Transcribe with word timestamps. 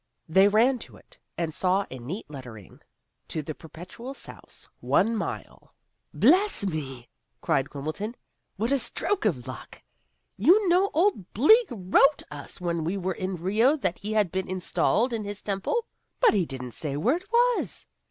They 0.27 0.47
ran 0.47 0.79
to 0.79 0.97
it, 0.97 1.15
and 1.37 1.53
saw 1.53 1.85
in 1.91 2.07
neat 2.07 2.27
lettering: 2.27 2.79
TO 3.27 3.43
THE 3.43 3.53
PERPETUAL 3.53 4.15
SOUSE, 4.15 4.67
ONE 4.79 5.15
MILE 5.15 5.75
"Bless 6.11 6.65
me!" 6.65 7.07
cried 7.39 7.69
Quimbleton. 7.69 8.15
"What 8.55 8.71
a 8.71 8.79
stroke 8.79 9.25
of 9.25 9.47
luck! 9.47 9.79
You 10.37 10.67
know 10.67 10.89
old 10.95 11.31
Bleak 11.33 11.67
wrote 11.69 12.23
us 12.31 12.59
when 12.59 12.83
we 12.83 12.97
were 12.97 13.13
in 13.13 13.35
Rio 13.35 13.77
that 13.77 13.99
he 13.99 14.13
had 14.13 14.31
been 14.31 14.49
installed 14.49 15.13
in 15.13 15.23
his 15.23 15.43
temple, 15.43 15.85
but 16.19 16.33
he 16.33 16.47
didn't 16.47 16.71
say 16.71 16.97
where 16.97 17.17
it 17.17 17.31
was. 17.31 17.85